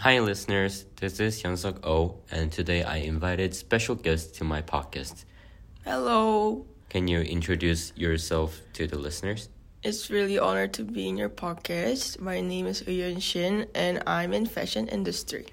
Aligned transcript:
Hi, 0.00 0.18
listeners. 0.18 0.86
This 0.96 1.20
is 1.20 1.42
Hyunsuk 1.42 1.84
Oh, 1.84 2.20
and 2.30 2.50
today 2.50 2.82
I 2.82 3.04
invited 3.04 3.54
special 3.54 3.94
guests 3.94 4.38
to 4.38 4.44
my 4.44 4.62
podcast. 4.62 5.26
Hello. 5.84 6.64
Can 6.88 7.06
you 7.06 7.20
introduce 7.20 7.92
yourself 7.96 8.62
to 8.72 8.86
the 8.86 8.96
listeners? 8.96 9.50
It's 9.82 10.08
really 10.08 10.38
honored 10.38 10.72
to 10.80 10.84
be 10.84 11.06
in 11.06 11.18
your 11.18 11.28
podcast. 11.28 12.18
My 12.18 12.40
name 12.40 12.66
is 12.66 12.80
Uyun 12.84 13.20
Shin 13.20 13.66
and 13.74 14.02
I'm 14.06 14.32
in 14.32 14.46
fashion 14.46 14.88
industry. 14.88 15.48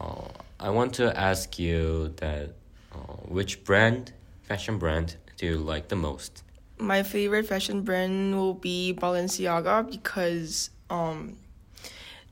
Uh, 0.00 0.26
I 0.58 0.70
want 0.70 0.92
to 0.94 1.16
ask 1.16 1.56
you 1.56 2.08
that 2.16 2.50
uh, 2.92 3.22
which 3.30 3.62
brand, 3.62 4.12
fashion 4.42 4.78
brand, 4.78 5.14
do 5.36 5.46
you 5.46 5.58
like 5.58 5.86
the 5.86 5.94
most? 5.94 6.42
My 6.78 7.04
favorite 7.04 7.46
fashion 7.46 7.82
brand 7.82 8.34
will 8.34 8.54
be 8.54 8.98
Balenciaga 8.98 9.88
because 9.88 10.70
um 10.90 11.36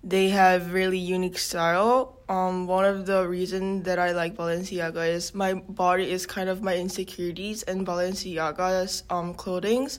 they 0.05 0.29
have 0.29 0.73
really 0.73 0.98
unique 0.98 1.38
style. 1.38 2.19
Um, 2.29 2.66
one 2.66 2.84
of 2.84 3.06
the 3.06 3.27
reasons 3.27 3.84
that 3.84 3.98
I 3.98 4.12
like 4.12 4.37
Balenciaga 4.37 5.09
is 5.09 5.34
my 5.34 5.55
body 5.55 6.11
is 6.11 6.27
kind 6.27 6.48
of 6.48 6.62
my 6.62 6.77
insecurities, 6.77 7.62
and 7.62 7.87
Balenciaga's 7.87 9.03
um 9.11 9.34
clothings 9.34 9.98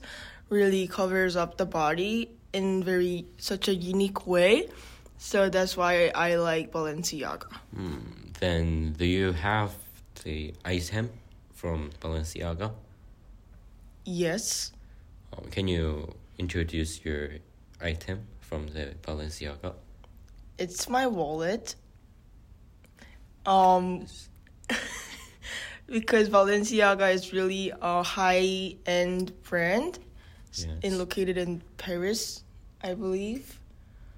really 0.49 0.87
covers 0.87 1.35
up 1.35 1.57
the 1.57 1.65
body 1.65 2.31
in 2.53 2.83
very 2.83 3.25
such 3.37 3.67
a 3.67 3.75
unique 3.75 4.25
way. 4.25 4.69
So 5.17 5.49
that's 5.49 5.75
why 5.75 6.11
I 6.15 6.35
like 6.35 6.71
Balenciaga. 6.71 7.51
Hmm. 7.75 7.97
Then, 8.39 8.93
do 8.93 9.05
you 9.05 9.33
have 9.33 9.75
the 10.23 10.53
item 10.63 11.09
from 11.53 11.91
Balenciaga? 11.99 12.71
Yes. 14.05 14.71
Um, 15.33 15.43
can 15.51 15.67
you 15.67 16.15
introduce 16.37 17.03
your 17.03 17.29
item 17.81 18.25
from 18.39 18.67
the 18.67 18.95
Balenciaga? 19.03 19.73
It's 20.59 20.89
my 20.89 21.07
wallet. 21.07 21.75
Um, 23.45 24.05
because 25.87 26.29
Balenciaga 26.29 27.13
is 27.13 27.33
really 27.33 27.71
a 27.81 28.03
high 28.03 28.75
end 28.85 29.31
brand, 29.43 29.99
Yes. 30.53 30.67
and 30.83 30.97
located 30.97 31.37
in 31.37 31.61
Paris, 31.77 32.43
I 32.83 32.93
believe. 32.93 33.59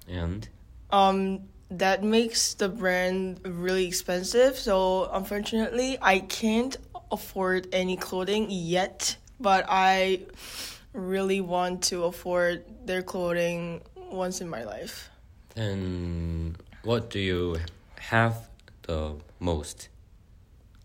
And 0.08 0.48
Um, 0.90 1.48
that 1.70 2.02
makes 2.02 2.54
the 2.54 2.68
brand 2.68 3.40
really 3.44 3.86
expensive. 3.86 4.58
So 4.58 5.08
unfortunately, 5.12 5.96
I 6.02 6.18
can't 6.20 6.76
afford 7.10 7.68
any 7.72 7.96
clothing 7.96 8.48
yet. 8.50 9.16
But 9.40 9.64
I 9.68 10.20
really 10.92 11.40
want 11.40 11.82
to 11.84 12.04
afford 12.04 12.64
their 12.86 13.02
clothing 13.02 13.80
once 13.96 14.40
in 14.40 14.48
my 14.48 14.64
life. 14.64 15.08
Then, 15.54 16.56
what 16.82 17.10
do 17.10 17.18
you 17.18 17.58
have 17.98 18.48
the 18.82 19.16
most? 19.40 19.88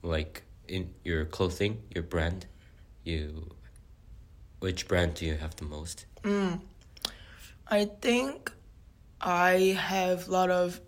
Like 0.02 0.44
in 0.68 0.94
your 1.04 1.26
clothing, 1.26 1.82
your 1.94 2.04
brand, 2.04 2.46
you. 3.04 3.50
Which 4.60 4.88
brand 4.88 5.14
do 5.16 5.26
you 5.26 5.36
have 5.36 5.56
the 5.56 5.66
most? 5.66 6.06
Mm. 6.24 6.62
I 7.68 7.86
think 7.86 8.52
I 9.22 9.78
have 9.80 10.28
a 10.28 10.32
lot 10.32 10.50
of 10.50 10.82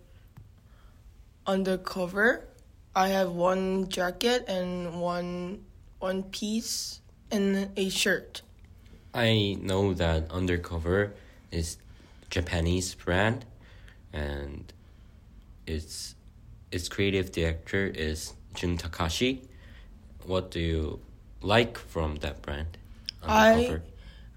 undercover. 1.46 2.48
I 2.94 3.08
have 3.08 3.30
one 3.30 3.88
jacket 3.88 4.46
and 4.48 5.00
one 5.00 5.64
one 6.00 6.24
piece 6.24 7.00
and 7.30 7.70
a 7.76 7.88
shirt. 7.88 8.42
I 9.14 9.56
know 9.60 9.92
that 9.94 10.30
Undercover 10.30 11.12
is 11.50 11.76
Japanese 12.30 12.94
brand, 12.94 13.44
and 14.12 14.72
its 15.66 16.14
its 16.70 16.88
creative 16.88 17.32
director 17.32 17.86
is 17.86 18.34
Jun 18.54 18.76
Takahashi. 18.76 19.42
What 20.24 20.50
do 20.50 20.60
you 20.60 21.00
like 21.42 21.78
from 21.78 22.16
that 22.16 22.42
brand? 22.42 22.78
I 23.22 23.80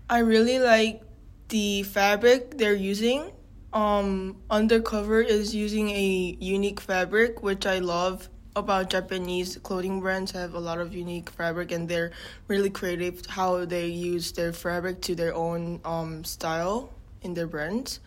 I 0.09 0.19
really 0.19 0.59
like 0.59 1.01
the 1.49 1.83
fabric 1.83 2.57
they're 2.57 2.73
using. 2.73 3.31
Um, 3.71 4.37
Undercover 4.49 5.21
is 5.21 5.55
using 5.55 5.89
a 5.89 6.37
unique 6.39 6.79
fabric, 6.79 7.41
which 7.41 7.65
I 7.65 7.79
love 7.79 8.29
about 8.55 8.89
Japanese 8.89 9.57
clothing 9.63 9.99
brands 9.99 10.31
have 10.31 10.53
a 10.53 10.59
lot 10.59 10.79
of 10.79 10.93
unique 10.93 11.29
fabric 11.31 11.71
and 11.71 11.89
they're 11.89 12.11
really 12.47 12.69
creative 12.69 13.25
how 13.25 13.65
they 13.65 13.87
use 13.87 14.31
their 14.31 14.53
fabric 14.53 15.01
to 15.01 15.15
their 15.15 15.33
own 15.33 15.79
um, 15.83 16.23
style 16.23 16.93
in 17.23 17.33
their 17.33 17.47
brands. 17.47 17.99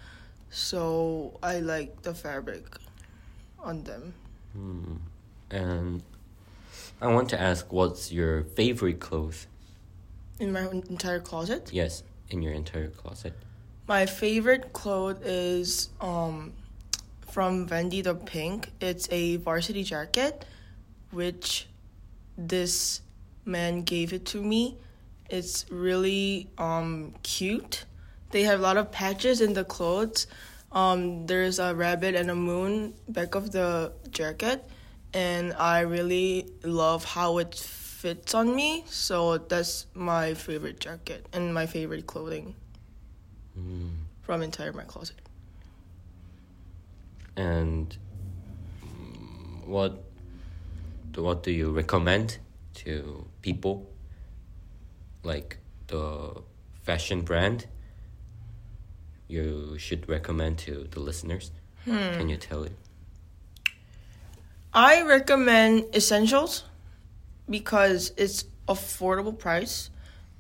So 0.50 1.38
I 1.42 1.60
like 1.60 2.02
the 2.02 2.14
fabric 2.14 2.64
on 3.58 3.84
them. 3.84 4.14
Hmm. 4.52 4.96
And 5.50 6.02
I 7.00 7.08
want 7.08 7.28
to 7.30 7.40
ask, 7.40 7.72
what's 7.72 8.10
your 8.12 8.42
favorite 8.42 9.00
clothes? 9.00 9.46
In 10.38 10.52
my 10.52 10.68
entire 10.68 11.20
closet. 11.20 11.70
Yes, 11.72 12.02
in 12.30 12.42
your 12.42 12.52
entire 12.52 12.88
closet. 12.88 13.34
My 13.88 14.04
favorite 14.06 14.72
cloth 14.72 15.24
is 15.24 15.90
um 16.00 16.52
from 17.30 17.66
Vendy 17.68 18.02
the 18.02 18.14
Pink. 18.14 18.70
It's 18.80 19.08
a 19.10 19.36
varsity 19.36 19.82
jacket 19.82 20.44
which 21.10 21.68
this 22.36 23.00
man 23.44 23.82
gave 23.82 24.12
it 24.12 24.26
to 24.26 24.42
me. 24.42 24.76
It's 25.30 25.64
really 25.70 26.48
um 26.58 27.14
cute. 27.22 27.85
They 28.36 28.42
have 28.42 28.60
a 28.60 28.62
lot 28.62 28.76
of 28.76 28.92
patches 28.92 29.41
in 29.41 29.54
the 29.54 29.64
clothes. 29.64 30.26
Um 30.70 31.24
there's 31.24 31.58
a 31.58 31.74
rabbit 31.74 32.14
and 32.14 32.30
a 32.30 32.34
moon 32.34 32.92
back 33.08 33.34
of 33.34 33.50
the 33.50 33.94
jacket 34.10 34.60
and 35.14 35.54
I 35.54 35.80
really 35.80 36.44
love 36.62 37.06
how 37.16 37.38
it 37.38 37.54
fits 37.54 38.34
on 38.34 38.54
me. 38.54 38.84
So 38.91 39.38
that's 39.38 39.86
my 39.94 40.34
favorite 40.34 40.80
jacket 40.80 41.25
and 41.32 41.54
my 41.54 41.64
favorite 41.64 42.06
clothing 42.06 42.54
Hmm. 43.54 44.04
from 44.20 44.42
entire 44.42 44.75
my 44.75 44.84
closet. 44.84 45.16
And 47.38 47.96
mm, 48.84 49.64
what 49.66 50.04
what 51.14 51.42
do 51.42 51.50
you 51.50 51.70
recommend 51.70 52.36
to 52.84 53.25
people? 53.41 53.88
Like 55.22 55.56
the 55.86 56.42
fashion 56.82 57.22
brand 57.22 57.64
you 59.28 59.76
should 59.78 60.09
recommend 60.09 60.59
to 60.59 60.88
the 60.91 61.00
listeners? 61.00 61.50
Can 61.84 62.28
you 62.28 62.37
tell 62.37 62.64
it? 62.64 62.72
I 64.72 65.03
recommend 65.03 65.94
Essentials 65.94 66.64
because 67.48 68.12
it's 68.16 68.44
affordable 68.69 69.37
price 69.38 69.91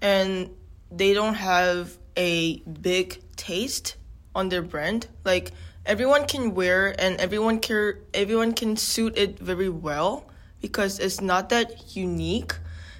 and 0.00 0.50
they 0.90 1.14
don't 1.14 1.34
have 1.34 1.96
a 2.16 2.58
big 2.60 3.22
taste 3.36 3.96
on 4.34 4.48
their 4.48 4.62
brand. 4.62 5.06
Like 5.24 5.52
everyone 5.84 6.26
can 6.26 6.54
wear 6.54 6.94
and 6.98 7.18
everyone 7.20 7.60
can 7.60 7.96
everyone 8.12 8.52
can 8.52 8.76
suit 8.76 9.16
it 9.16 9.38
very 9.38 9.68
well 9.68 10.26
because 10.60 10.98
it's 10.98 11.20
not 11.20 11.48
that 11.50 11.96
unique. 11.96 12.54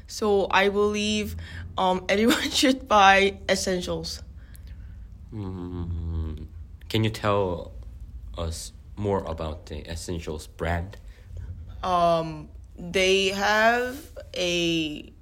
So 0.07 0.47
I 0.51 0.69
believe 0.69 1.37
um, 1.77 2.05
everyone 2.09 2.51
should 2.51 2.89
buy 2.89 3.39
Essentials. 3.49 4.23
Mm, 5.33 6.47
can 6.89 7.05
you 7.05 7.11
tell 7.11 7.73
us 8.37 8.73
more 8.97 9.25
about 9.25 9.67
the 9.67 9.89
Essentials 9.91 10.47
brand? 10.47 10.97
Um, 11.83 12.49
they 12.79 13.29
have 13.29 13.97
a 14.37 15.13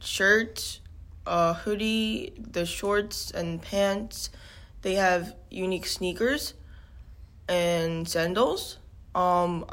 shirt, 0.00 0.80
a 1.26 1.54
hoodie, 1.54 2.32
the 2.38 2.66
shorts 2.66 3.30
and 3.30 3.60
pants. 3.62 4.30
They 4.82 4.94
have 4.94 5.34
unique 5.50 5.86
sneakers 5.86 6.54
and 7.48 8.08
sandals. 8.08 8.78
Um, 9.14 9.66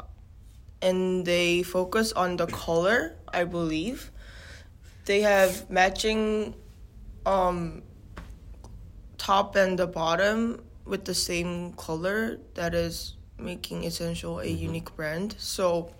and 0.82 1.24
they 1.26 1.62
focus 1.62 2.12
on 2.12 2.36
the 2.36 2.46
color, 2.46 3.16
I 3.32 3.44
believe. 3.44 4.10
They 5.04 5.22
have 5.22 5.68
matching 5.70 6.54
um 7.26 7.82
top 9.30 9.54
and 9.54 9.78
the 9.78 9.86
bottom 9.86 10.58
with 10.84 11.04
the 11.06 11.14
same 11.14 11.70
color 11.78 12.38
that 12.58 12.74
is 12.74 13.14
making 13.38 13.84
essential 13.86 14.40
a 14.42 14.50
unique 14.50 14.90
brand. 14.98 15.36
So 15.38 15.94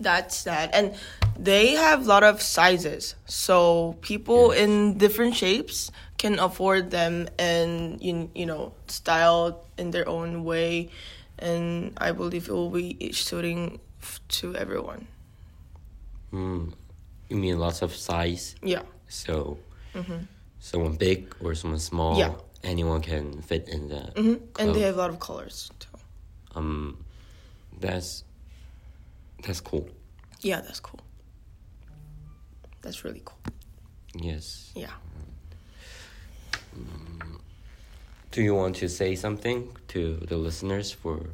that's 0.00 0.44
that. 0.48 0.72
And 0.72 0.94
they 1.38 1.76
have 1.76 2.04
a 2.04 2.08
lot 2.08 2.24
of 2.24 2.40
sizes. 2.40 3.14
So 3.26 3.96
people 4.00 4.52
Yes. 4.56 4.64
in 4.64 4.96
different 4.96 5.34
shapes 5.36 5.90
can 6.16 6.38
afford 6.40 6.88
them 6.90 7.28
and 7.38 8.00
you, 8.00 8.30
you 8.34 8.46
know, 8.48 8.72
style 8.88 9.60
in 9.76 9.92
their 9.92 10.08
own 10.08 10.44
way. 10.44 10.88
And 11.38 11.92
I 12.00 12.12
believe 12.16 12.48
it 12.48 12.52
will 12.56 12.72
be 12.72 12.96
suiting 13.12 13.80
f- 14.00 14.20
to 14.40 14.56
everyone. 14.56 15.04
Mm, 16.32 16.72
you 17.28 17.36
mean 17.36 17.58
lots 17.60 17.82
of 17.84 17.92
size? 17.94 18.56
Yeah. 18.64 18.82
So, 19.08 19.58
someone 20.60 20.96
big 20.96 21.36
or 21.44 21.54
someone 21.54 21.80
small, 21.80 22.16
Yeah. 22.18 22.32
Anyone 22.66 23.00
can 23.00 23.40
fit 23.42 23.68
in 23.68 23.88
the. 23.88 24.00
hmm 24.16 24.34
And 24.58 24.74
they 24.74 24.80
have 24.80 24.96
a 24.96 24.98
lot 24.98 25.10
of 25.10 25.18
colors 25.20 25.70
too. 25.78 25.88
Um, 26.54 27.04
That's 27.80 28.24
that's 29.46 29.60
cool. 29.60 29.88
Yeah, 30.40 30.60
that's 30.60 30.80
cool. 30.80 31.00
That's 32.82 33.04
really 33.04 33.22
cool. 33.24 33.38
Yes. 34.14 34.72
Yeah. 34.74 34.92
Do 38.32 38.42
you 38.42 38.54
want 38.54 38.76
to 38.76 38.88
say 38.88 39.14
something 39.14 39.68
to 39.88 40.16
the 40.28 40.36
listeners 40.36 40.92
for 40.92 41.30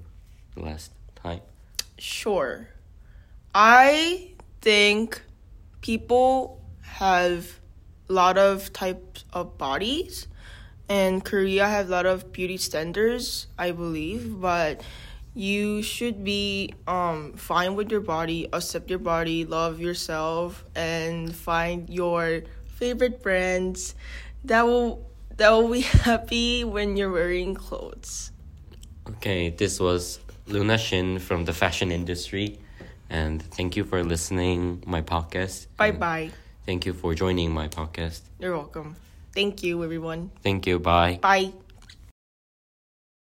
the 0.54 0.62
last 0.62 0.92
time? 1.16 1.40
Sure. 1.98 2.68
I 3.54 4.30
think 4.60 5.22
people 5.80 6.60
have 6.82 7.58
a 8.08 8.12
lot 8.12 8.38
of 8.38 8.72
types 8.72 9.24
of 9.32 9.58
bodies 9.58 10.26
and 10.92 11.24
Korea 11.24 11.66
have 11.66 11.88
a 11.88 11.90
lot 11.90 12.04
of 12.04 12.32
beauty 12.32 12.58
standards, 12.58 13.46
I 13.56 13.72
believe, 13.72 14.38
but 14.40 14.82
you 15.34 15.80
should 15.80 16.22
be 16.22 16.74
um 16.86 17.32
fine 17.32 17.74
with 17.74 17.88
your 17.90 18.04
body, 18.04 18.48
accept 18.52 18.90
your 18.90 19.00
body, 19.00 19.48
love 19.48 19.80
yourself 19.80 20.64
and 20.76 21.34
find 21.34 21.88
your 21.88 22.42
favorite 22.76 23.22
brands 23.24 23.94
that 24.44 24.66
will 24.68 25.08
that 25.38 25.50
will 25.56 25.72
be 25.72 25.80
happy 26.04 26.62
when 26.64 26.96
you're 26.98 27.10
wearing 27.10 27.54
clothes. 27.54 28.30
Okay, 29.16 29.48
this 29.48 29.80
was 29.80 30.20
Luna 30.46 30.76
Shin 30.76 31.18
from 31.18 31.46
the 31.48 31.54
fashion 31.56 31.88
industry, 31.90 32.60
and 33.08 33.40
thank 33.40 33.76
you 33.80 33.84
for 33.88 34.04
listening 34.04 34.84
my 34.84 35.00
podcast. 35.00 35.72
Bye 35.80 35.96
bye. 35.96 36.30
Thank 36.68 36.84
you 36.84 36.92
for 36.92 37.14
joining 37.16 37.50
my 37.50 37.68
podcast. 37.68 38.20
You're 38.38 38.52
welcome. 38.52 38.94
Thank 39.34 39.62
you 39.62 39.82
everyone. 39.82 40.30
Thank 40.42 40.66
you. 40.66 40.78
Bye. 40.78 41.18
Bye. 41.22 41.52